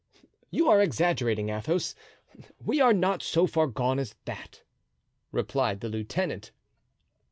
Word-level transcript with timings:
"You 0.49 0.67
are 0.67 0.81
exaggerating, 0.81 1.49
Athos; 1.49 1.93
we 2.57 2.81
are 2.81 2.91
not 2.91 3.21
so 3.21 3.45
far 3.45 3.67
gone 3.67 3.99
as 3.99 4.15
that," 4.25 4.63
replied 5.31 5.81
the 5.81 5.89
lieutenant. 5.89 6.51